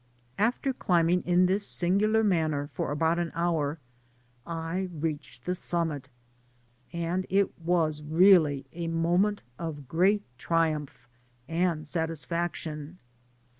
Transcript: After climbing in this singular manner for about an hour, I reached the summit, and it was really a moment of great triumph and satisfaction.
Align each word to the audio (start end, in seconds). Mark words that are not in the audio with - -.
After 0.39 0.73
climbing 0.73 1.21
in 1.27 1.45
this 1.45 1.67
singular 1.67 2.23
manner 2.23 2.71
for 2.73 2.89
about 2.91 3.19
an 3.19 3.31
hour, 3.35 3.77
I 4.47 4.89
reached 4.91 5.45
the 5.45 5.53
summit, 5.53 6.09
and 6.91 7.27
it 7.29 7.55
was 7.59 8.01
really 8.01 8.65
a 8.73 8.87
moment 8.87 9.43
of 9.59 9.87
great 9.87 10.23
triumph 10.39 11.07
and 11.47 11.87
satisfaction. 11.87 12.97